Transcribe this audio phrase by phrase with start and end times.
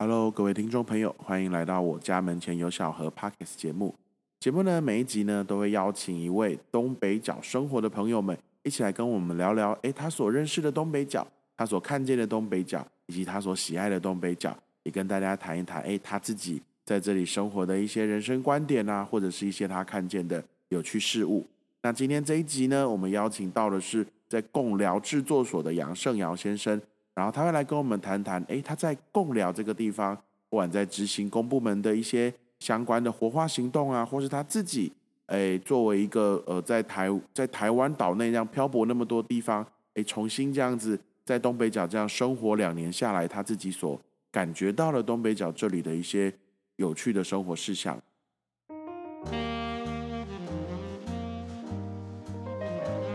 [0.00, 3.92] Hello，各位听众朋友，欢迎来到我家门前有小河 Pockets 节目。
[4.38, 11.26] 节目呢，每一集呢都会邀请一位东北角生活的朋友们，一起来跟我们聊聊，诶，他所认识的东北角，
[11.56, 21.44] 他所看见的东北角，以及他所喜爱的东北角，也跟大家谈一谈，诶，他自己在这里生活的一些人生观点啊，或者是一些他看见的有趣事物。
[21.82, 26.80] 那今天这一集呢，我们邀请到的是在共聊制作所的杨胜尧先生。
[27.18, 30.16] 然后他会来跟我们谈谈，哎，他在共寮这个地方，
[30.48, 34.92] 不管在执行公部门的一些相关的活化行动啊，或是他自己，
[35.26, 46.32] 哎，作为一个呃，在台在台湾岛内这样漂泊那么多地方，哎，重新这样子在东北角这样生活两年下来，他自己所感觉到了东北角这里的一些
[46.76, 48.00] 有趣的生活事项。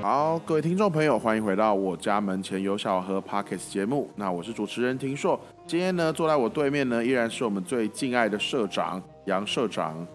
[0.04, 4.12] 好，各位听众朋友，欢迎回到我家门前有小河 Pockets 节目。
[4.18, 10.06] 那我是主持人庭硕，今天呢，坐在我对面呢，依然是我们最敬爱的社长杨社长。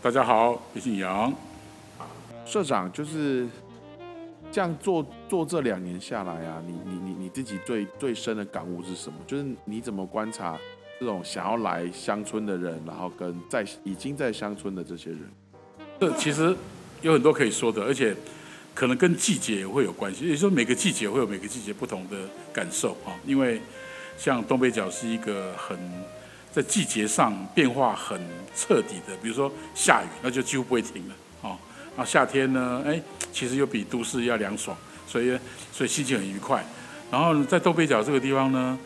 [0.00, 1.30] 大家好，我姓杨。
[2.46, 3.46] 社长就是
[4.50, 9.18] 这样做做这两年下来啊，你你你你自己最最深的感悟是什么？
[9.26, 10.56] 就是你怎么观察
[10.98, 15.20] 这种想要来乡村的人，然后跟在已经在乡村的这些人？
[16.00, 16.56] 这其实
[17.02, 18.16] 有很多可以说的，而且。
[18.78, 22.16] 可能跟季节也会有关系，也就是说每个季节会有每个季节不同的
[22.52, 23.10] 感受啊。
[23.26, 23.60] 因为
[24.16, 25.76] 像东北角是一个很
[26.52, 28.20] 在季节上变化很
[28.54, 31.58] 彻底的，比如说下雨，那就几乎不会停了啊。
[31.96, 35.36] 然后夏天呢，哎，其实又比都市要凉爽，所以
[35.72, 36.64] 所以心情很愉快。
[37.10, 38.78] 然后在东北角这个地方呢，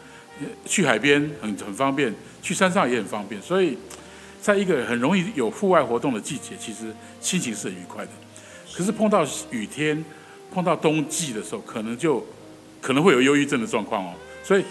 [0.65, 3.77] 去海边很很方便，去山上也很方便，所以
[4.41, 8.11] 在一个很容易有户外活动的季节，其实心情是很愉快的。
[8.75, 10.03] 可是碰到雨天，
[10.53, 12.25] 碰到冬季的时候，可能就
[12.81, 14.15] 可能会有忧郁症的状况哦。
[14.43, 14.65] 所以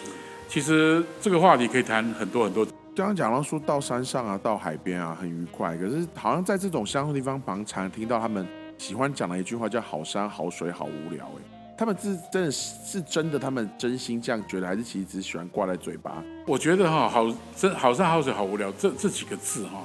[0.49, 2.65] 其实这个话题可以谈很多很多。
[2.95, 5.77] 刚刚讲到说到山上啊，到海边啊，很愉快。
[5.77, 8.45] 可是好像在这种乡村地方，常常听到他们
[8.77, 11.25] 喜欢讲的一句话叫“好山好水好无聊”。
[11.39, 16.21] 哎，他们是真的是真的，他们真心这样觉得，还是其实只喜欢挂在嘴巴？
[16.45, 19.81] 我觉得哈，好真好山好水好无聊这这几个字哈，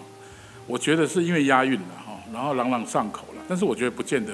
[0.66, 3.24] 我觉得是因为押韵的哈，然后朗朗上口。
[3.48, 4.32] 但是我觉得不见得，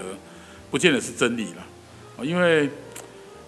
[0.71, 1.67] 不见得是真理了，
[2.25, 2.71] 因为，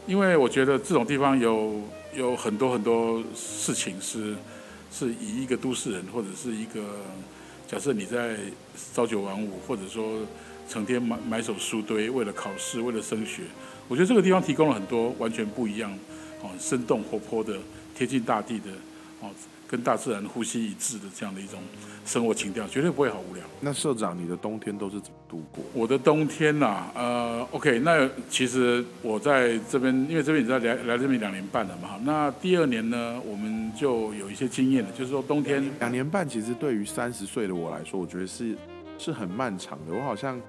[0.06, 1.80] 因为我觉得这种地方有
[2.14, 4.34] 有很多很多事情是，
[4.92, 6.80] 是以一个都市人或者是一个
[7.66, 8.36] 假设你在
[8.94, 10.20] 朝九晚五，或者说
[10.68, 13.42] 成天买买手书堆，为了考试，为了升学，
[13.88, 15.90] 我觉得这个地方提供了很多完全不一样，
[16.42, 17.56] 哦，生动活泼的，
[17.96, 18.70] 贴近大地的，
[19.20, 19.30] 哦。
[19.66, 21.60] 跟大自然呼吸一致的这样的一种
[22.04, 23.42] 生活情调，绝对不会好无聊。
[23.60, 25.64] 那社长，你的冬天都是怎么度过？
[25.72, 38.54] 我的冬天呐，呃，OK，那其实我在这边，因为这边你知道来来这边两年半了嘛，那第二年呢，我们就有一些经验了，就是说冬天两年半，其实对于三十岁的我来说，我觉得是
[38.98, 39.94] 是很漫长的。
[39.94, 40.40] 我好像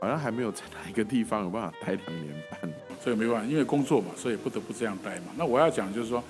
[0.00, 2.70] 好像还没有在哪一个地方有办法待两年半。
[3.02, 5.32] 这个没办法，因为工作嘛，所以不得不这样待嘛。
[5.36, 6.22] 那我要讲就是说。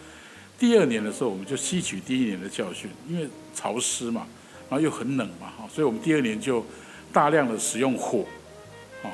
[0.58, 4.26] 第二年的时候，我们就吸取第一年的教训，因为潮湿嘛，
[4.68, 6.64] 然后又很冷嘛，哈，所以我们第二年就
[7.12, 8.24] 大量的使用火，
[9.04, 9.10] 哦，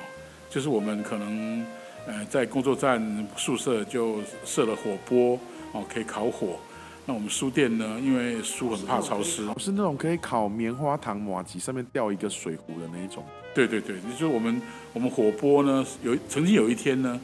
[0.48, 1.64] 就是我们可能
[2.06, 5.38] 呃在工作站宿舍就设了火锅，
[5.72, 6.58] 哦，可以烤火。
[7.04, 13.22] 那我们书店呢，因为书很怕潮湿，是那种可以烤棉花糖麻吉，上面吊一个水壶的那一种。
[13.54, 14.62] 对对对，就是我们
[14.94, 17.20] 我们火锅呢，有曾经有一天呢，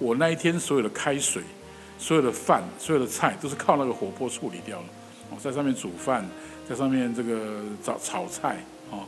[0.00, 1.40] 我那一天所有的开水。
[2.00, 4.86] 所有的饭、所有的菜都是靠那个火锅处理掉了，
[5.30, 6.26] 哦，在上面煮饭，
[6.66, 8.56] 在上面这个炒炒菜，
[8.90, 9.04] 哦，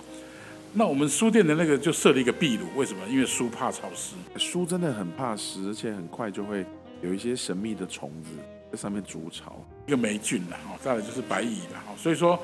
[0.74, 3.00] 那我们书店的那个就设了一个壁炉，为什么？
[3.08, 6.66] 因为书怕潮湿，书真的很怕湿，而且很快就会
[7.00, 8.28] 有一些神秘的虫子
[8.70, 12.38] 在上面筑巢，一个霉菌啦，哦，再来就是白蚁啦，哦，所以说，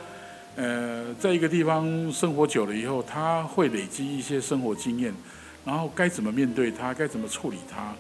[0.57, 5.13] 呃，在一个地方生活久了以后，它会累积一些生活经验，
[5.63, 7.95] 然后该怎么面对它，该怎么处理它。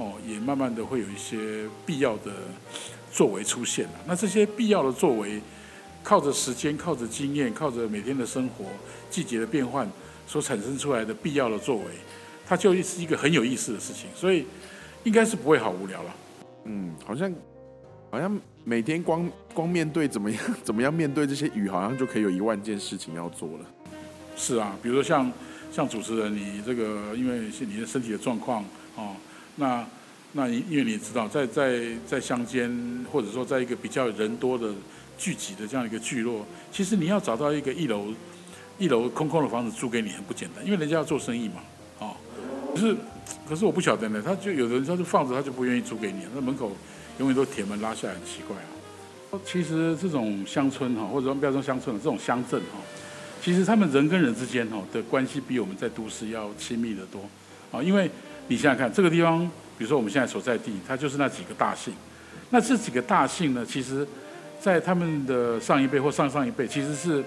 [0.00, 2.32] 哦，也慢慢的会有一些必要的
[3.12, 3.92] 作为出现了。
[4.06, 5.38] 那这些必要的作为，
[6.02, 8.64] 靠着时间、靠着经验、靠着每天的生活、
[9.10, 9.86] 季节的变换
[10.26, 11.84] 所产生出来的必要的作为，
[12.46, 14.08] 它就是一个很有意思的事情。
[14.16, 14.46] 所以
[15.04, 16.16] 应该是不会好无聊了。
[16.64, 17.30] 嗯，好像
[18.10, 23.66] 好像每天光光面对怎么样 怎么样面对这些雨，好像就可以有一万件事情要做了。
[24.34, 25.30] 是啊，比如说像
[25.70, 28.64] 像主持人，你这个因为是你的身体的状况
[28.96, 29.14] 哦。
[29.60, 29.86] 那，
[30.32, 34.72] 那因为你知道，在在在乡间，或者说在一个比较人多的
[35.18, 38.06] 聚集的这样一个聚落，其实你要找到一个一楼
[38.78, 41.56] 一楼空空的房子租给你很不简单，因为人家要做生意嘛，
[41.98, 42.16] 哦，
[42.74, 42.96] 可是
[43.46, 46.72] 可是我不晓得呢，他就有的人他就放着，他就不愿意租给你，那门口
[47.18, 49.38] 永远都铁门拉下来，很奇怪啊。
[49.44, 52.78] 其实这种乡村哈，或者说不要说乡村了，这种乡镇哈，
[53.42, 57.20] 其实他们人跟人之间哈的关系比我们在都市要亲密得多
[57.70, 57.82] 啊。
[57.82, 58.10] 因为
[58.50, 59.38] 你想想看，这个地方，
[59.78, 61.94] 比如说我们现在所在地，它就是那几个大姓。
[62.50, 64.04] 那这几个大姓呢，其实，
[64.58, 67.24] 在他们的上一辈或上上一辈，其实是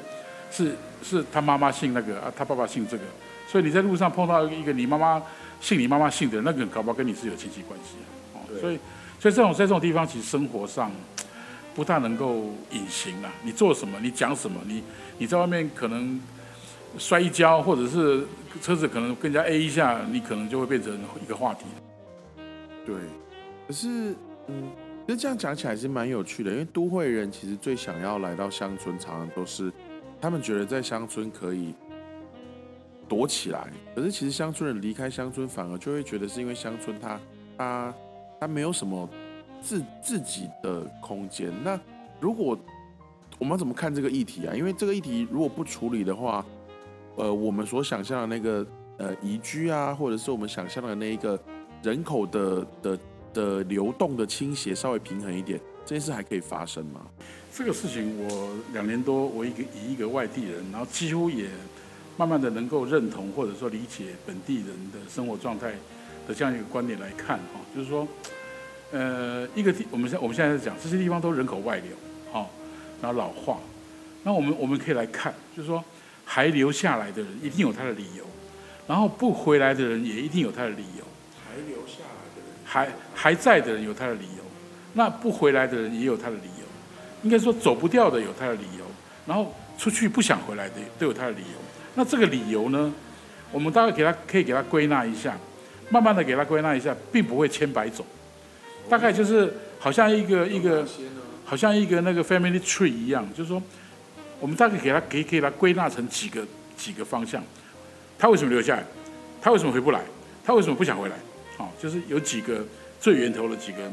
[0.52, 3.04] 是是他妈妈姓那个啊，他爸爸姓这个。
[3.48, 5.24] 所以你在路上碰到一个你妈妈
[5.62, 7.96] 姓你妈妈姓的那个，搞不好跟你是有亲戚关系
[8.34, 8.44] 啊。
[8.44, 8.78] 哦，所以
[9.18, 10.92] 所以这种在这种地方，其实生活上。
[11.76, 13.34] 不大能够隐形啊！
[13.42, 14.84] 你做什么，你讲什么，你
[15.18, 16.22] 你在外面可能
[16.98, 18.24] 摔一跤，或者是
[18.62, 21.66] 车子可能更加 A 一下，你可能就会变成一个话题。
[22.86, 22.96] 对，
[23.68, 24.16] 可是
[24.48, 24.70] 嗯，
[25.06, 29.72] 其实这样讲起来是蛮有趣的，因为都会人其实最想要来到乡村，常常都是
[30.22, 31.74] 他们觉得在乡村可以
[33.08, 37.20] 躲起来，可是其实乡村人离开乡村，反而就会觉得是因为乡村它
[37.58, 37.94] 它
[38.40, 39.10] 它没有什么。
[39.66, 41.80] 自自己的空间，那
[42.20, 42.60] 如果
[43.40, 44.54] 我们怎么看这个议题啊？
[44.54, 46.46] 因为这个议题如果不处理的话，
[47.16, 48.66] 呃，我们所想象的那个
[48.98, 51.40] 呃宜居啊，或者是我们想象的那一个
[51.82, 53.00] 人口的的
[53.34, 57.02] 的流动的倾斜稍微平衡一点，这件事还可以发生吗？
[57.54, 61.48] 这个事情我两年多，我一个以一个外地人，然后几乎也
[62.18, 65.72] 慢慢的能够认同或者说理解本地人的生活状态
[66.28, 68.08] 的这样一个观点来看哈，就是说。
[68.96, 71.98] 呃，一个地，我们现我们现在在讲这些地方都人口外流，
[72.32, 72.48] 好，
[73.02, 73.58] 然后老化，
[74.22, 75.84] 那我们我们可以来看，就是说
[76.26, 78.24] 还留下来的人一定有他的理由，
[78.88, 81.06] 然后不回来的人也一定有他的理由，
[81.46, 84.44] 还留下来的人，还还在的人有他的理由，
[84.94, 86.66] 那不回来的人也有他的理由，
[87.24, 88.86] 应该说走不掉的有他的理由，
[89.26, 91.60] 然后出去不想回来的都有他的理由，
[91.96, 92.94] 那这个理由呢，
[93.52, 95.38] 我们大概给他可以给他归纳一下，
[95.90, 98.06] 慢慢的给他归纳一下，并不会千百种。
[98.90, 100.86] 大概就是好像一个一个，
[101.46, 103.62] 好像一个那个 family tree 一样，就是说，
[104.44, 106.46] 我们大概给他给给他归纳成几个
[106.76, 107.42] 几个方向，
[108.20, 108.84] 他为什么留下来？
[109.42, 110.02] 他为什么回不来？
[110.44, 111.16] 他为什么不想回来？
[111.58, 112.62] 好，就是有几个
[113.00, 113.90] 最源头的几个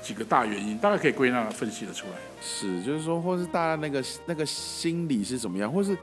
[0.00, 2.14] 几个大原因，大概可以归纳分析的出来。
[2.40, 5.94] 是，就是说，或是大家那个那个心理是怎么样，或是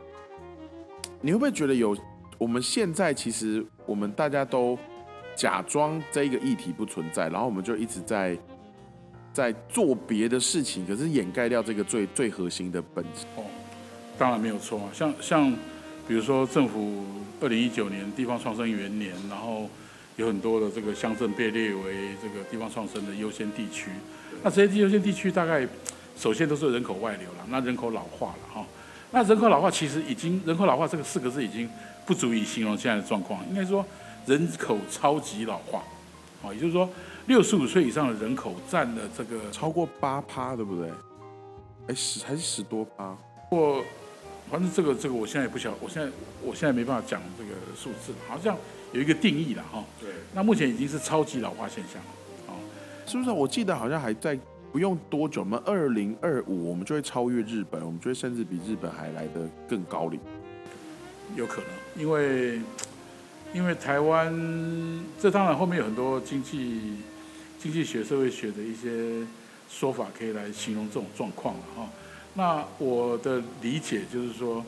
[1.22, 1.98] 你会不会觉得有
[2.38, 4.78] 我们现在其实我们大家都。
[5.36, 8.38] 假装这一个议题不存在，然后我们就一直在
[9.32, 13.26] 在做别的事情，可是掩盖掉这个最最核心的本质。
[13.38, 13.46] 哦，
[14.20, 14.86] 当然没有错啊。
[14.94, 15.50] 像像
[16.08, 17.06] 比如说政府
[17.42, 19.68] 二零一九年地方创生元年，然后
[20.18, 23.90] 有很多的这个乡镇被列为这个地方创生的优先地区。
[24.44, 25.68] 那这些优先地区大概
[26.18, 28.66] 首先都是人口外流了，那人口老化了哈。
[29.12, 31.68] 那人口老化其实已经人口老化这个四个字已经
[32.06, 33.86] 不足以形容现在的状况，应该说。
[34.26, 35.82] 人口超级老化，
[36.44, 36.88] 啊，也就是说，
[37.26, 40.88] 六十五岁以上的人口占了这个超过八趴，对不对？
[41.88, 43.18] 哎，十还是十多趴？
[43.50, 43.82] 或
[44.52, 46.12] 反正这个这个，我现在也不晓，我现在
[46.44, 48.58] 我现在没办法讲这个数字，好像
[48.92, 49.84] 有一个定义了哈。
[50.00, 50.10] 对。
[50.34, 52.02] 那目前已经是超级老化现象，
[52.48, 52.58] 啊，
[53.06, 53.30] 是不是？
[53.30, 54.38] 我记得好像还在
[54.72, 60.20] 不用多久，我们二零二五我们就会超越日本，我们就会甚至比日本还来得更高龄。
[61.36, 62.60] 有可能，因为。
[63.52, 64.32] 因为台湾，
[65.20, 66.98] 这当然后面有很多经济、
[67.58, 69.26] 经济学、社会学的一些
[69.68, 71.90] 说法可以来形容这种状况了哈。
[72.40, 74.64] 那我的理解就是说，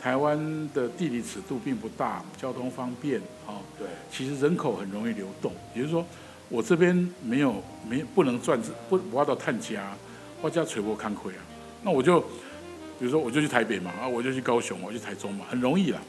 [0.00, 0.38] 台湾
[0.72, 3.58] 的地理尺度并不大，交通方便啊。
[3.76, 3.88] 对。
[4.08, 6.06] 其实人口很容易流动，也就是说，
[6.48, 8.56] 我这边没有没不能赚
[8.88, 9.92] 不挖到探家，
[10.40, 11.42] 我家垂波看亏啊。
[11.82, 16.00] 那我就，比如说我就去台北嘛，啊我就去高雄，我去台中嘛，很容易啦。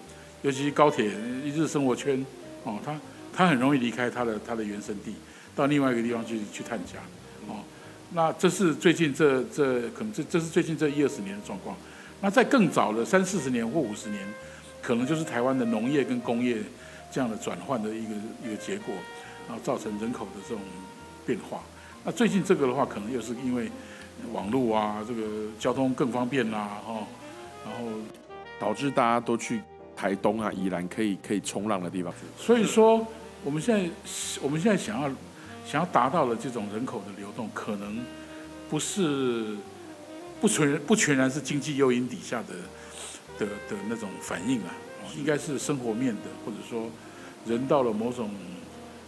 [0.43, 1.09] 尤其是高铁
[1.43, 2.24] 一日生活圈，
[2.63, 2.95] 哦，他
[3.33, 5.15] 他很容易离开他的他的原生地，
[5.55, 7.16] 到另外一个地方去去探家，哦，
[8.13, 11.75] 那这是最近这这可能这这是最近这一二十年的状况。
[12.21, 14.21] 那在更早的三四十年或五十年，
[14.81, 16.57] 可能就是台湾的农业跟工业
[17.11, 18.11] 这样的转换的一个
[18.45, 18.93] 一个结果，
[19.47, 20.63] 然后造成人口的这种
[21.25, 21.61] 变化。
[22.03, 23.69] 那最近这个的话，可能又是因为
[24.31, 25.21] 网络啊，这个
[25.59, 27.05] 交通更方便啦，哦，
[27.65, 27.87] 然后
[28.59, 29.61] 导致大家都去。
[29.99, 32.13] 台东啊，宜兰可以可以冲浪的地方。
[32.37, 33.03] 所以说，
[33.43, 33.89] 我们现在
[34.43, 35.09] 我们现在想要
[35.69, 38.00] 想要达到的这种人口的流动，可能
[38.69, 39.55] 不是
[40.39, 42.55] 不全不全然是经济诱因底下的
[43.38, 44.71] 的的那种反应啊，
[45.17, 46.89] 应该是生活面的，或者说
[47.45, 48.29] 人到了某种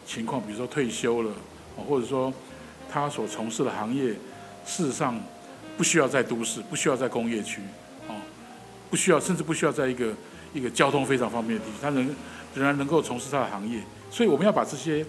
[0.06, 1.32] 情况，比如说退休了，
[1.88, 2.34] 或者说
[2.92, 4.10] 他所从事的行业，
[4.66, 5.18] 事实上
[5.78, 7.62] 不需要在都市，不需要在工业区，
[8.10, 8.16] 哦，
[8.90, 10.14] 不需要，甚至不需要在一个。
[10.52, 12.04] 一个交通非常方便的地区，他能
[12.56, 15.06] 仍然能够从事他的行业，所以我们要把这些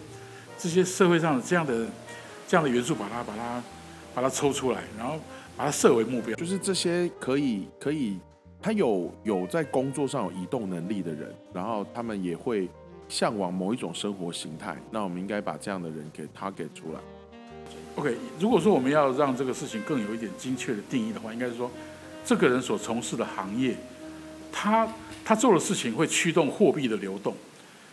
[0.60, 1.86] 这些社会上的这样的
[2.46, 3.62] 这样的元素，把它把它
[4.14, 5.18] 把它抽出来，然后
[5.56, 6.34] 把把它设为目标。
[6.36, 8.18] 就是这些可以可以，
[8.62, 12.66] 他有有在工作上有移动能力的人，然后他们也会
[13.10, 14.74] 向往某一种生活形态。
[14.90, 17.00] 那我们应该把这样的人给 target 出来。
[17.96, 21.70] OK，如果说我们要让这个事情更有一点精确的定义的话，应该是说，
[22.24, 23.76] 这个人所从事的行业，
[24.50, 24.88] 他
[25.22, 27.34] 他做的事情会驱动货币的流动。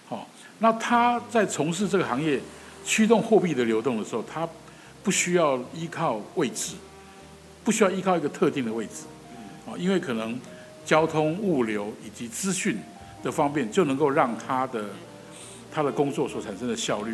[0.08, 0.26] 好、
[0.60, 2.40] 那他在从事这个行业
[2.88, 4.48] 驱动货币的流动的时候，它
[5.04, 6.76] 不需要依靠位置，
[7.66, 9.04] 不需要依靠一个特定的位置，
[9.68, 10.40] 啊、因为可能
[10.86, 12.80] 交通、物流以及资讯
[13.22, 14.86] 的方便，就能够让它的
[15.70, 17.14] 它的工作所产生的效率，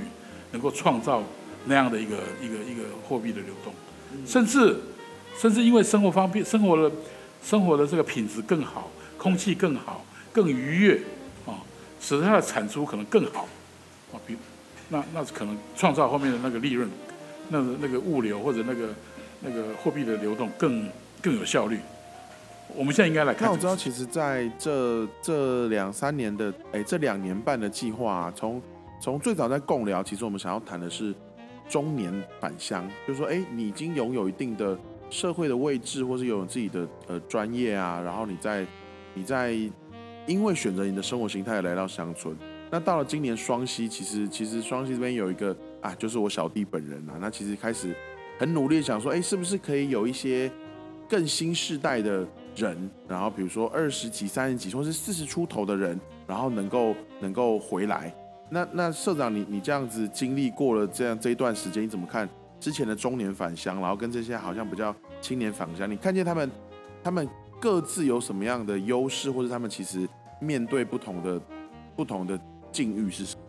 [0.51, 1.23] 能够创造
[1.65, 3.73] 那样的一个一个一个货币的流动，
[4.27, 4.79] 甚至
[5.35, 6.95] 甚至因为生活方便，生活的
[7.43, 11.01] 生活的这个品质更好，空气更好，更愉悦
[11.47, 11.57] 啊，
[11.99, 13.47] 使得它的产出可能更好。
[14.13, 14.37] 啊，比
[14.93, 16.87] 那那可能创造后面的那个利润，
[17.49, 18.89] 那个那个物流或者那个
[19.41, 20.87] 那个货币的流动更
[21.19, 21.79] 更有效率。
[22.75, 28.61] 我们现在应该来看那我知道，其实在这这两三年的，哎，这两年半的计划、啊，从
[29.01, 31.13] 从最早在共聊，其实我们想要谈的是
[31.67, 34.77] 中年返乡，就是说，哎，你已经拥有一定的
[35.09, 38.65] 社会的位置，或是拥有自己的呃专业啊，然后你在
[39.15, 39.51] 你在
[40.25, 42.35] 因为选择你的生活形态来到乡村。
[42.73, 47.95] 那到了今年双溪，其实其实双溪这边有一个啊，就是我小弟本人啊，那其实开始
[48.39, 50.51] 很努力想说，哎，是不是可以有一些
[51.07, 58.11] 更新世代的人，然后比如说二十几、三十几，或是四十出头的人，然后能够能够回来。
[58.49, 62.27] 那那社长你，你这样子经历过了这样这一段时间，你怎么看
[62.59, 66.49] 之前的中年返乡，然后跟这些好像比较青年返乡，你看见他们
[67.03, 71.39] 他们各自有什么样的优势，或者他们其实面对不同的
[71.95, 72.35] 不同的
[72.73, 73.41] 境遇是什么？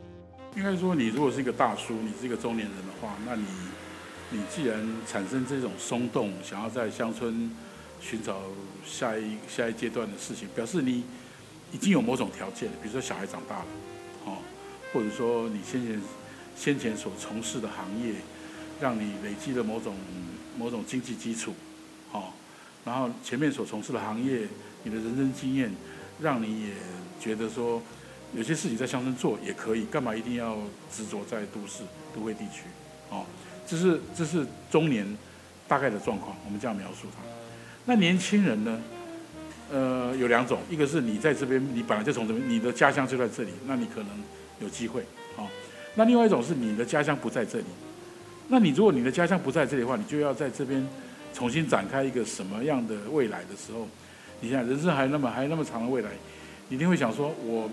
[0.57, 3.45] 应该说，你如果是一个大叔，你是一个中年人的话，那你
[4.31, 7.50] 你既然产生这种松动，想要在乡村
[8.00, 8.43] 寻找
[8.85, 11.02] 下一下一阶段的事情，表示你
[11.73, 13.66] 已经有某种条件了，比如说小孩长大了，
[14.26, 14.37] 哦，
[14.93, 16.00] 或者说你先前
[16.54, 18.12] 先前所从事的行业，
[18.81, 19.97] 让你累积了某种
[20.57, 21.52] 某种经济基础，
[22.12, 22.25] 哦，
[22.85, 24.47] 然后前面所从事的行业，
[24.85, 25.73] 你的人生经验，
[26.21, 26.75] 让你也
[27.19, 27.83] 觉得说。
[28.36, 30.56] 有些事情在乡村做也可以，干嘛一定要
[30.92, 31.82] 执着在都市
[32.14, 32.64] 都会地区？
[33.10, 33.24] 哦，
[33.66, 35.06] 这是这是中年
[35.68, 37.22] 大概的状况，我们这样描述它。
[37.84, 38.80] 那年轻人呢？
[39.72, 44.08] 呃，有两种，一个是你在这边，你本来就从这边，你的家乡就在这里，那你可能
[44.60, 45.00] 有机会，
[45.36, 45.48] 哦。
[45.94, 47.64] 那另外一种是你的家乡不在这里，
[48.48, 50.86] 那你如果你的家乡不在这里的话，你就要在这边
[51.32, 53.88] 重新展开一个什么样的未来的时候，
[54.40, 56.10] 你想人生还那么还那么长的未来，
[56.68, 57.70] 你一定会想说，我。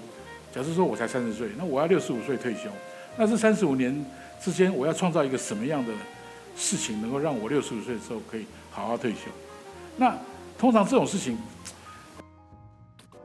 [0.53, 2.69] 假设说我才三十岁，那我要六十五岁退休，
[3.17, 4.05] 那这三十五年
[4.41, 5.93] 之间，我要创造一个什么样的
[6.55, 9.31] 事情，能够让我六十五岁的时候可以好好退休？
[9.97, 10.15] 那
[10.57, 11.37] 通常这种事情，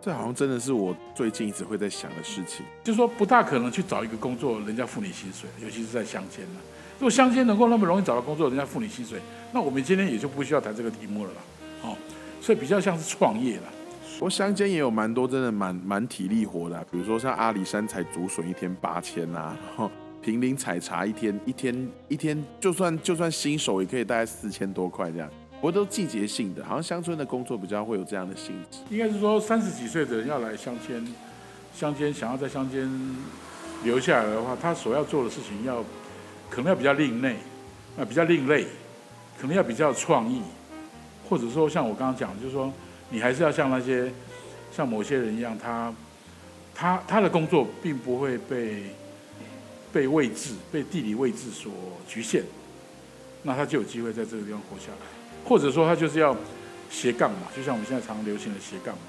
[0.00, 2.64] 这好像真的是我最近一直会在想的事情。
[2.84, 6.60] 就是说不大可能去找一个工作，人家付你薪水，尤其是在乡间呢。
[6.98, 9.20] 如果乡间能够那么容易找到工作，人家付你薪水，
[9.52, 11.38] 那我们今天也就不需要谈这个题目了啦。
[11.82, 11.96] 哦，
[12.40, 13.64] 所以比较像是创业啦。
[14.16, 19.90] 不过乡间也有蛮多真的蛮蛮体力活的、比如说像阿里山采竹笋一天八千啊，然后
[20.22, 25.28] 平林采茶一天一天一天，就算就算新手也可以大概四千多块这样。
[25.56, 28.78] 不过都季节性的，好像乡村的工作比较会有这样的性质。
[28.88, 31.06] 应该是说三十几岁的人要来乡间，
[31.74, 32.90] 乡间想要在乡间
[33.84, 35.84] 留下来的话，他所要做的事情要
[36.48, 37.36] 可能要比较另类，
[37.98, 38.64] 啊比较另类，
[39.38, 40.40] 可能要比较有创意，
[41.28, 42.72] 或者说像我刚刚讲，就是说
[43.10, 44.12] 你还是要像那些
[44.74, 45.92] 像某些人一样，他
[46.74, 48.82] 他他的工作并不会被
[49.92, 51.72] 被位置、被地理位置所
[52.06, 52.42] 局限，
[53.42, 55.06] 那他就有机会在这个地方活下来。
[55.44, 56.36] 或者说他就是要
[56.90, 59.02] 斜杠嘛，就像我们现在常流行的斜杠嘛，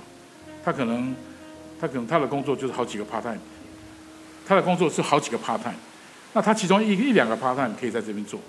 [0.64, 1.16] 他可能
[1.82, 3.40] 他可能他的工作就是好几个 part time，
[4.46, 5.74] 他的工作是好几个 part time，
[6.34, 8.40] 那他其中一一两个 part time 可以在这边做，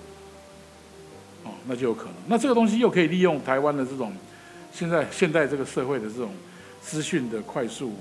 [1.43, 2.13] 哦，那就有可能。
[2.27, 4.13] 那这个东西又可以利用台湾的这种
[4.71, 6.31] 现在现在这个社会的这种
[6.81, 7.93] 资讯的快速，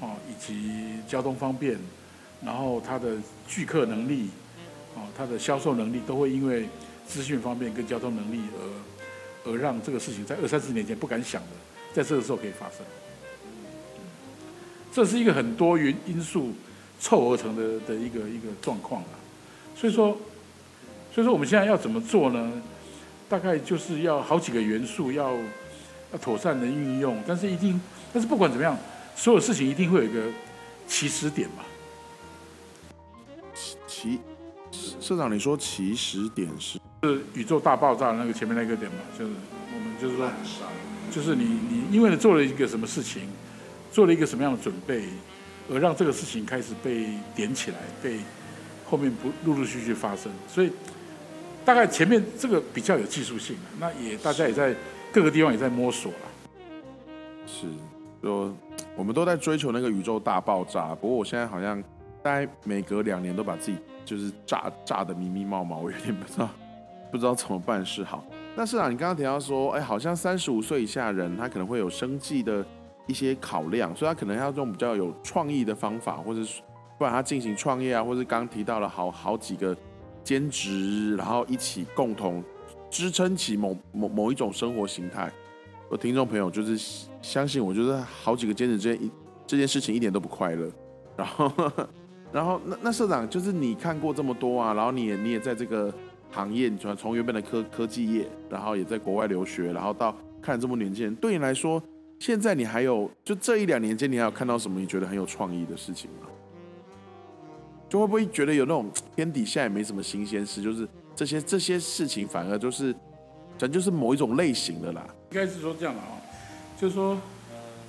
[0.00, 1.78] 哦，以及交通方便，
[2.44, 4.30] 然后它的聚客能力，
[4.94, 6.68] 哦，它的销售能力都会因为
[7.06, 8.40] 资讯方面跟交通能力
[9.44, 11.48] 而而让这个事情在二三十年前不敢想的，
[11.94, 12.84] 在这个时候可以发生。
[14.92, 16.52] 这是一个很多元因素
[16.98, 19.08] 凑合成的的一个一个状况啊。
[19.76, 20.16] 所以说，
[21.14, 22.50] 所以说我们现在要怎么做呢？
[23.28, 25.32] 大概就是要好几个元素要
[26.12, 27.80] 要妥善的运用，但是一定，
[28.12, 28.76] 但是不管怎么样，
[29.14, 30.22] 所有事情一定会有一个
[30.86, 31.64] 起始点嘛。
[33.86, 34.20] 起
[35.00, 36.78] 社长，你说起始点是？
[37.02, 39.32] 是宇宙大爆炸的那个前面那个点嘛，就是
[39.74, 40.30] 我们就是说，
[41.10, 43.28] 就是你你因为你做了一个什么事情，
[43.92, 45.04] 做了一个什么样的准备，
[45.70, 48.18] 而让这个事情开始被点起来，被
[48.84, 50.70] 后面不陆陆续续发生，所以
[51.64, 54.74] 大概前面这个比较有技术性，那也大家也在
[55.16, 56.18] 各个地方也在摸索了。
[57.46, 57.66] 是，
[58.22, 58.54] 就
[58.94, 61.82] 我们都在追求那个宇宙大爆炸，不过我现在好像
[62.22, 66.50] 大概每隔两年都把自己就是炸炸的迷迷冒冒，我有点不知道
[67.10, 68.22] 不知道怎么办是好。
[68.54, 72.62] 那市长，你刚刚提到说，哎，好像三十五岁以下人他可能会有生计的
[73.06, 76.60] 一些考量，所以他可能要用比较有创意的方法，或者是
[76.98, 79.74] 不然他进行创业啊，或者刚提到了好好几个
[80.22, 82.44] 兼职，然后一起共同
[82.90, 85.30] 支撑起某某某一种生活形态。
[85.88, 89.10] 我听众朋友就是相信我，就是好几个兼职这件
[89.46, 90.70] 这件事情一点都不快乐。
[91.16, 91.52] 然后，
[92.32, 95.92] 然后那那社长就是你看过这么多啊，然后你也你也在这个
[96.30, 101.82] 行业，你从从原本的科科技业，然后也在国外留学，然后到看了这么年轻人，对你来说，
[102.18, 106.26] 现在你还有就这一两年间，你还有看到什么你觉得很有创意的事情吗？
[107.88, 110.86] 就会不会觉得有那种天底下也没什么新鲜事，就是
[111.16, 112.94] 这些这些事情反而就是，
[113.58, 115.04] 咱就是某一种类型的啦。
[115.30, 116.20] 应该是说这样的啊，
[116.78, 117.18] 就是说，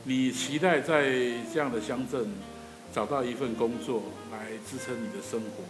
[0.05, 1.11] 你期待在
[1.53, 2.25] 这样的乡镇
[2.93, 5.63] 找到一份工作来支撑你的生活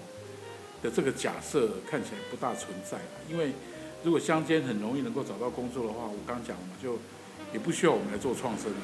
[0.84, 3.52] 的这个假设看起来不大存在因为
[4.04, 7.00] 如果乡间很容易能够找到工作的话，我刚讲了嘛，就
[7.52, 8.78] 也不需要我们来做创生嘛，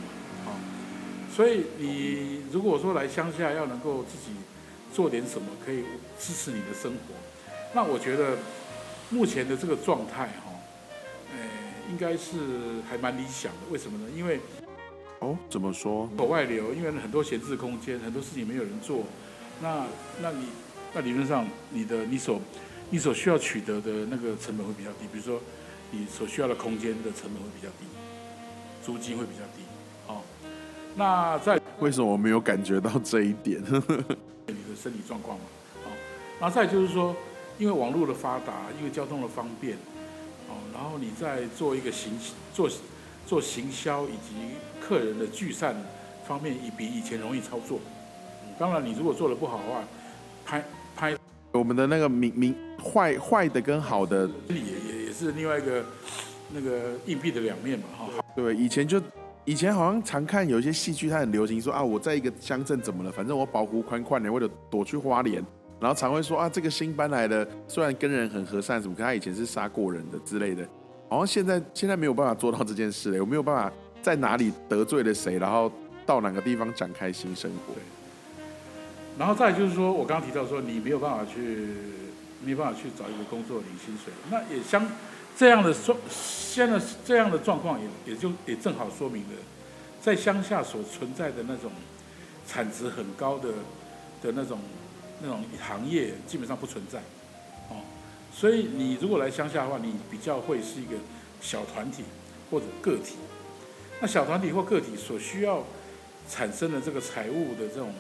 [0.48, 0.58] 啊，
[1.32, 4.36] 所以你如果说来乡下要能够自己
[4.92, 5.84] 做点什么可以
[6.20, 7.14] 支持你的生活，
[7.76, 8.36] 那我觉得
[9.14, 10.50] 目前的这个状态哈。
[11.90, 14.06] 应该是还蛮理想的，为什么呢？
[14.16, 14.40] 因为
[15.20, 16.10] 哦，怎么说？
[16.18, 19.04] 口外流，因为很多闲置空间，很多事情没有人做，
[19.62, 19.86] 那
[20.20, 20.46] 那你
[20.94, 22.42] 那理论上你的你所
[22.90, 25.40] 你所需要取得的那个成本会比较低，比如说
[25.92, 27.86] 你所需要的空间的成本会比较低，
[28.84, 29.62] 租金会比较低。
[30.08, 30.22] 哦，
[30.96, 33.62] 那在为什么我没有感觉到这一点？
[34.48, 35.46] 你的身体状况嘛，
[35.86, 35.92] 哦，
[36.40, 37.16] 然后再就是说，
[37.58, 39.76] 因为网络的发达，因为交通的方便。
[40.50, 42.12] 哦然后你在做一个行
[42.54, 42.70] 做
[43.26, 45.76] 做行销以及客人的聚散
[46.28, 47.80] 方面，也比以前容易操作。
[48.60, 49.84] 当然，你如果做的不好的话，
[50.46, 50.64] 拍
[50.96, 51.16] 拍
[51.52, 55.86] 我们的那个明明坏坏的跟好的，也也也是另外一个
[56.52, 58.10] 那个硬币的两面嘛，哈。
[58.36, 59.02] 对，以前就
[59.46, 65.44] 以前好像常看有一些戏剧，它很流行说啊，我在一个乡镇怎么了，反正我保护宽宽的，为了躲去花莲。
[65.84, 70.66] 然后常会说啊，这个新搬来的虽然跟人很和善什么，可他以前是杀过人的之类的。
[71.10, 73.70] 好像现在现在没有办法做到这件事了，我没有办法
[74.02, 75.70] 在哪里得罪了谁，然后
[76.06, 77.74] 到哪个地方展开新生活。
[79.20, 81.68] 然后再就是说，我刚刚提到说你没有办法去，
[82.42, 84.90] 没有办法去找一个工作领薪水，那也相
[85.36, 89.36] 这样的状，现在这样的状况也也就也正好说明了，
[90.00, 91.70] 在乡下所存在的那种
[92.48, 93.50] 产值很高的
[94.22, 94.58] 的那种。
[95.22, 97.00] 那种行业基本上不存在，
[97.70, 97.80] 哦，
[98.34, 100.96] 所以你如果来乡下的话，你比较会是一个
[101.40, 102.04] 小团体
[102.52, 103.16] 或者个体。
[104.02, 105.64] 那小团体或个体所需要
[106.30, 107.94] 产生的这个财务的这种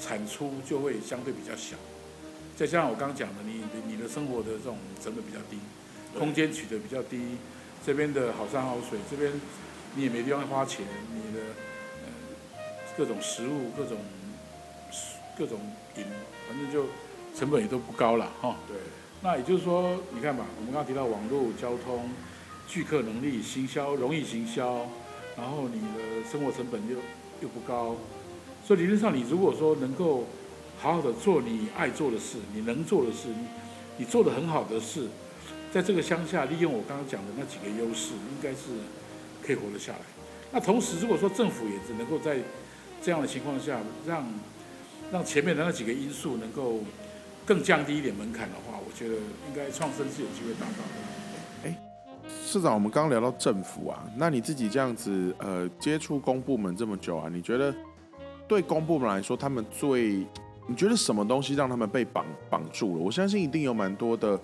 [0.00, 1.76] 产出就会相对比较小。
[2.56, 5.58] 再加上我刚刚讲的，你你的生活的这种成本比较低，
[6.16, 7.36] 空间取得比较低，
[7.84, 9.32] 这边的好山好水，这边
[9.96, 11.40] 你也没地方花钱，你的
[12.04, 12.12] 呃
[12.96, 13.98] 各种食物各种。
[15.38, 15.58] 各种
[15.96, 16.04] 饮，
[16.48, 16.86] 反正就
[17.34, 18.56] 成本也都不高了哈。
[18.68, 18.76] 对。
[19.22, 22.10] 那也就是说，你看吧，我们刚刚提到网络交通、
[22.66, 24.86] 聚客能力、行销容易行销，
[25.36, 26.96] 然后你的生活成本又
[27.40, 27.94] 又不高，
[28.66, 30.26] 所以理论上你如果说能够
[30.80, 33.46] 好好的做你爱做的事，你能做的事，你
[33.98, 35.06] 你做的很好的事，
[35.72, 38.70] 在这个乡下利用我刚刚讲的那几个优势，应该是
[39.40, 40.00] 可以活得下来。
[40.50, 42.38] 那同时，如果说政府也只能够在
[43.00, 44.26] 这样的情况下让
[45.12, 46.78] 让前面的那几个因素能够
[47.44, 51.68] 更降低一点门槛的话，我觉得应该创生是有机会达到的。
[51.68, 51.78] 哎，
[52.42, 57.74] 市长，我们刚刚聊到政府啊，那你自己这样子呃接触公部门这么久啊，你觉得
[58.48, 60.26] 对公部门来说，他们最
[60.66, 63.02] 你觉得什么东西让他们被绑绑住了？
[63.02, 64.40] 我相信一定有蛮多的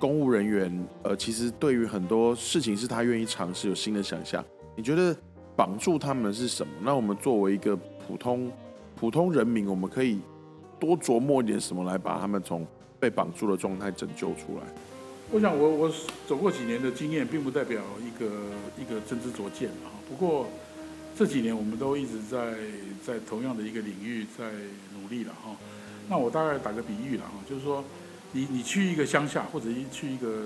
[0.00, 4.44] 公务人员，呃，其实对于很多事情是他愿意尝试，有新的想象。
[4.74, 5.16] 你觉得
[5.54, 6.72] 绑住他们是什么？
[6.82, 8.50] 那我们作为一个普通。
[8.98, 10.18] 普通人民，我们可以
[10.80, 12.66] 多琢磨一点什么来把他们从
[12.98, 14.66] 被绑住的状态拯救出来。
[15.30, 15.92] 我想，我我
[16.26, 18.26] 走过几年的经验，并不代表一个
[18.76, 19.94] 一个真知灼见啊。
[20.08, 20.48] 不过
[21.16, 22.54] 这几年，我们都一直在
[23.06, 24.50] 在同样的一个领域在
[25.00, 25.54] 努力了哈。
[26.08, 27.84] 那我大概打个比喻了哈，就是说，
[28.32, 30.44] 你你去一个乡下，或者一去一个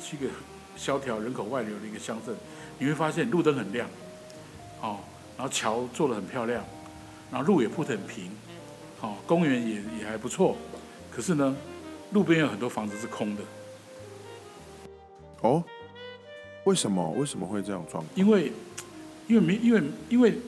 [0.00, 0.26] 去一个
[0.74, 2.34] 萧条人口外流的一个乡镇，
[2.78, 3.86] 你会发现路灯很亮，
[4.80, 5.00] 哦，
[5.36, 6.64] 然后桥做的很漂亮，
[7.34, 8.30] 然后路也铺得很平，
[9.00, 10.56] 哦，公园也也还不错，
[11.10, 11.56] 可是呢，
[12.12, 13.42] 路边有很多房子是空的，
[15.40, 15.64] 哦，
[16.62, 17.10] 为什么？
[17.10, 18.06] 为什么会这样状况？
[18.14, 18.52] 因为
[19.26, 20.38] 因为没因为因为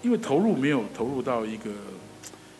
[0.00, 1.70] 因为投入没有投入到一个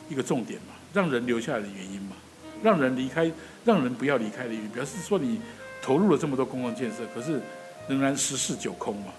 [0.09, 2.17] 一个重点嘛，让人留下来的原因嘛，
[2.65, 3.31] 让人离开，
[3.65, 5.41] 让人不要离开的原因，表示说你
[5.81, 7.41] 投入了这么多公共建设，可是
[7.87, 9.13] 仍然十室九空嘛，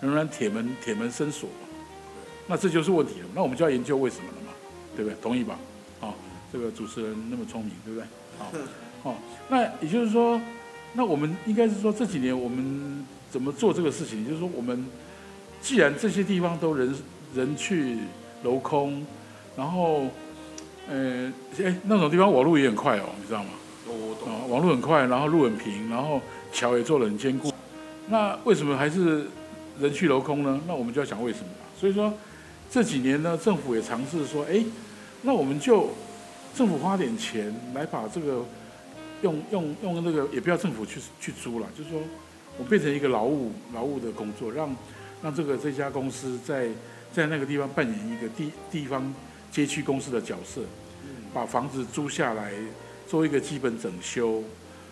[0.00, 1.67] 仍然铁门铁门深锁嘛，
[2.48, 3.26] 那这就是问题了。
[3.34, 4.52] 那我们就要研究为什么了嘛，
[4.96, 5.16] 对不对？
[5.22, 5.56] 同意吧？
[6.00, 6.12] 哦，
[6.52, 8.06] 这个主持人那么聪明，对不对？
[8.38, 9.14] 好，哦，
[9.48, 10.40] 那也就是说，
[10.94, 14.26] 那我们应该是说这几年我们怎么做这个事情？
[14.26, 14.84] 就是说，我们
[15.60, 16.94] 既然这些地方都人
[17.34, 17.98] 人去
[18.42, 19.06] 楼空，
[19.56, 20.06] 然后，
[20.88, 21.30] 呃，
[21.62, 23.50] 哎，那种地方网络也很快哦，你知道吗？
[23.86, 24.32] 我懂。
[24.32, 26.20] 啊，网络很快，然后路很平，然后
[26.52, 27.52] 桥也做得很坚固。
[28.08, 29.26] 那为什么还是
[29.80, 30.60] 人去楼空呢？
[30.66, 31.66] 那我们就要想为什么嘛。
[31.78, 32.12] 所以说
[32.70, 34.62] 这几年呢，政府也尝试说，哎，
[35.22, 35.88] 那我们就
[36.54, 38.44] 政府花点钱来把这个
[39.22, 42.00] 用用用那个，也不要政府去去租了，就是说
[42.58, 44.76] 我变成一个劳务劳务的工作，让
[45.22, 46.68] 让这个这家公司在
[47.12, 49.14] 在那个地方扮演一个地地方
[49.50, 50.60] 街区公司的角色，
[51.32, 52.52] 把房子租下来
[53.06, 54.42] 做一个基本整修，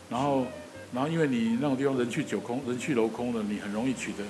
[0.08, 0.46] 然后
[0.94, 4.24] 然后因为你那种地方人去九空人去楼空了，你很容易取得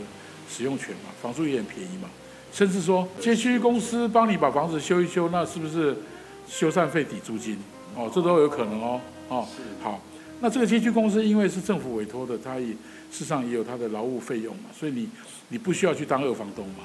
[0.51, 2.11] 使用权嘛，房租也很便宜嘛，
[2.57, 5.95] 甚至说街区公司帮你把房子修一修，那是不是
[6.49, 7.59] 修缮费抵租金？
[7.95, 8.99] 哦，这都有可能哦。
[9.29, 9.47] 哦，
[9.83, 10.01] 好，
[10.41, 12.77] 那这个街区公司因为是政府委托的，它也事
[13.11, 15.07] 实上也有它的劳务费用嘛，所以你
[15.51, 16.85] 你不需要去当二房东嘛。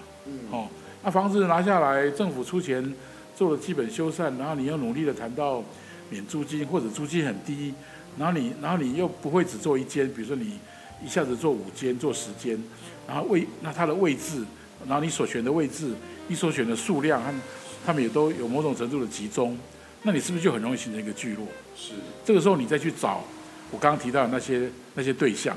[0.52, 0.68] 哦，
[1.06, 2.94] 那房子拿下来，政府出钱
[3.34, 5.64] 做了基本修缮，然后你又努力的谈到
[6.10, 7.74] 免租金或者租金很低，
[8.20, 10.60] 然后你然后你又不会只做一间，比如说你
[11.02, 12.62] 一下子做五间、做十间，
[13.08, 14.44] 然后位那它的位置，
[14.88, 15.94] 然后你所选的位置，
[16.28, 17.42] 你所选的数量他们
[17.86, 19.58] 他们也都有某种程度的集中，
[20.04, 21.46] 那你是不是就很容易形成一个聚落？
[21.76, 21.94] 是。
[22.24, 23.24] 这个时候你再去找
[23.72, 25.56] 我刚刚提到的那些那些对象，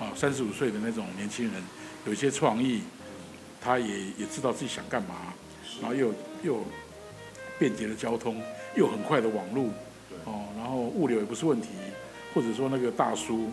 [0.00, 1.62] 啊，三十五岁的那种年轻人，
[2.06, 2.82] 有一些创意，
[3.60, 5.32] 他也也知道自己想干嘛，
[5.80, 6.64] 然后又又
[7.58, 8.40] 便捷的交通，
[8.76, 9.64] 又很快的网络，
[10.24, 11.68] 哦，然后物流也不是问题，
[12.32, 13.50] 或者说那个大叔，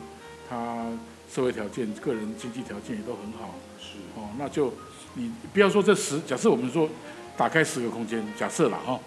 [0.49, 0.85] 他
[1.33, 3.97] 社会条件、个人经济条件也都很好，是。
[4.15, 4.71] 哦，那就
[5.15, 6.87] 你不要说这十，假设我们说
[7.35, 8.99] 打开十个空间，假设了哈，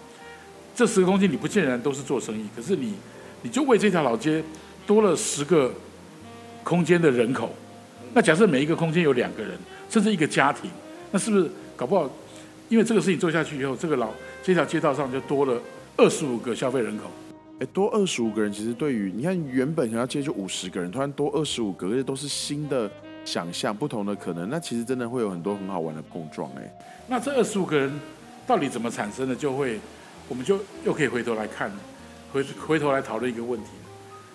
[0.75, 2.93] 这十个空间你不见然都是做生意，可是你
[3.41, 4.43] 你就为这条老街
[4.85, 5.71] 多了十个
[6.63, 7.51] 空间的人口，
[8.13, 9.57] 那假设每一个空间有两个人，
[9.89, 10.69] 甚至一个家庭，
[11.11, 12.09] 那是不是搞不好？
[12.69, 14.09] 因为这个事情做下去以后，这个老
[14.43, 15.59] 这条街道上就多了
[15.97, 17.05] 二十五个消费人口。
[17.59, 22.89] 哎，多二十五个人，其实对于你看原本想要接就五十个人，突然多二十五个，而且都是新的
[23.29, 26.49] 想象、不同的可能，那其实真的会有很多很好玩的碰撞。
[26.57, 26.73] 哎，
[27.05, 27.91] 那这二十五个人
[28.47, 29.35] 到底怎么产生的？
[29.35, 29.79] 就会，
[30.27, 31.71] 我们就又可以回头来看，
[32.33, 33.69] 回回头来讨论一个问题：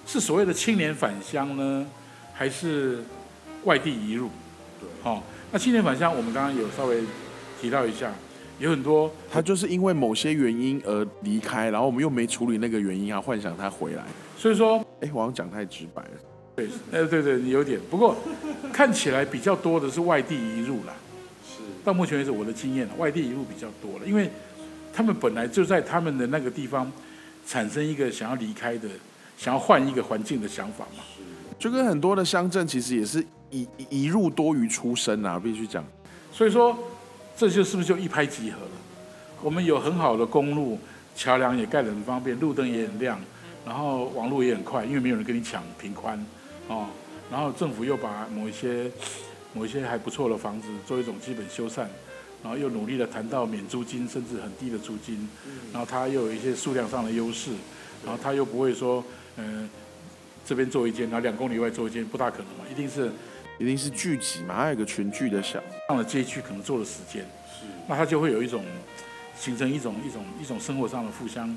[0.07, 1.85] 是所谓的青年返乡呢，
[2.33, 3.02] 还是
[3.64, 4.30] 外地移入？
[4.80, 7.02] 对，好、那青年返乡，我们刚刚有稍微
[7.61, 8.12] 提到一下，
[8.61, 14.04] 有很多他就是因为某些原因而离开，然后我们又没处理那个原因啊，幻想他回来。
[14.38, 16.11] 所以说，哎，我好像讲太直白了。
[16.56, 17.80] 对，呃，对对，有点。
[17.90, 18.16] 不过
[18.72, 20.94] 看起来比较多的是外地移入啦。
[21.44, 24.30] 是，到目前为止，我的经验，外地移入比较多了，因为
[24.92, 26.90] 他们本来就在他们的那个地方
[27.46, 28.88] 产生一个想要离开的、
[29.36, 31.02] 想要换一个环境的想法嘛。
[31.58, 35.84] 就跟很多的乡镇其实也是移移入多于出生啊，必须讲。
[36.32, 36.76] 所以说，
[37.36, 38.70] 这就是不是就一拍即合了？
[39.42, 40.78] 我们有很好的公路，
[41.16, 43.20] 桥梁也盖得很方便，路灯也很亮，
[43.66, 46.18] 然后网络也很快，因为没有人跟你抢平宽，
[46.68, 46.88] 哦，
[47.31, 48.90] 然后政府又把某一些
[49.53, 51.87] 某一些还不错的房子做一种基本修缮，
[52.42, 55.29] 然后又努力的谈到免租金，甚至很低的租金，
[55.72, 57.50] 然后它又有一些数量上的优势，
[58.05, 59.05] 然后它又不会说，
[59.37, 59.68] 嗯、
[60.44, 63.11] 这边做一间，然后两公里外做一间，不大可能嘛，一定是
[63.59, 65.62] 一定是聚集嘛，还有一个群聚的小。
[65.88, 68.64] 上了街区可能做了时间，是那它就会有一种
[69.38, 71.57] 形成一种一种一种生活上的互相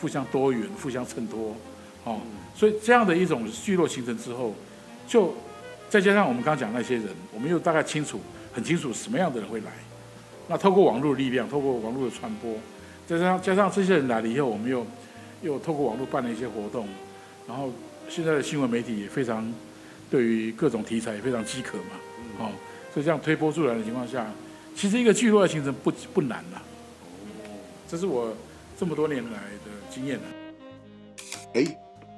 [0.00, 1.56] 互相多元、互相衬托，
[2.04, 2.20] 哦，
[2.54, 4.54] 所以这样的一种聚落形成之后，
[5.06, 5.34] 就
[5.88, 8.20] 再加上我们刚刚讲那些人，我们又大概清楚
[8.52, 9.70] 很清楚什么样的人会来，
[10.48, 12.54] 那透过网络力量，透过网络的传播，
[13.06, 14.86] 再加上加上这些人来了以后，我们又
[15.42, 16.88] 又透过网络办了一些活动，
[17.46, 17.70] 然后
[18.08, 19.52] 现在的新闻媒体也非常
[20.10, 21.94] 对于各种题材也非常饥渴嘛，
[22.38, 22.50] 哦。
[22.92, 24.26] 所以这样推波助澜的情况下，
[24.74, 26.60] 其实一个聚落的形成不不难啦。
[27.88, 28.34] 这是我
[28.78, 30.24] 这么多年来的经验了。
[31.54, 31.64] 哎，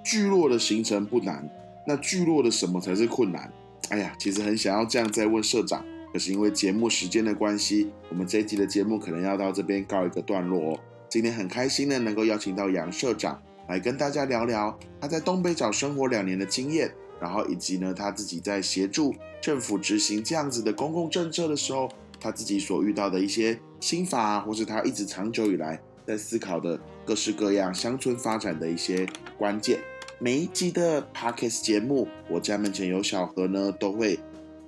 [0.04, 1.48] 聚落的形成不难，
[1.86, 3.52] 那聚落的什么才是困难？
[3.88, 10.80] 哎呀，其实很想要这样再问社长，可是因为节目时间的关系，我们这一集的节目可能要到这边告一个段落哦。
[11.08, 21.88] 今天很开心呢，能够邀请到杨社长来跟大家聊聊他在东北角生活两年的经验，然后以及呢他自己在协助政府执行这样子的公共政策的时候，
[22.18, 29.78] 他自己所遇到的一些心法，或是他一直长久以来在思考的各式各样乡村发展的一些关键。
[30.22, 34.18] 每一集的 Podcast 节目，我家门前有小河呢，都会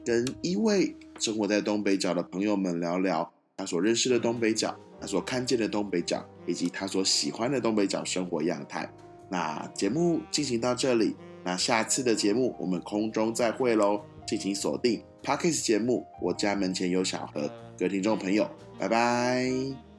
[0.05, 6.23] 跟一位生活在东北角的朋友们聊聊他所认识的东北角，他所看见的东北角。
[6.47, 8.87] 以及他所喜欢的东北角生活样态。
[9.31, 14.03] 那节目进行到这里，那下次的节目我们空中再会喽！
[14.27, 18.47] 敬请锁定 Parkes 节目，我家门前有小河，各位听众朋友，
[18.79, 19.94] 拜拜。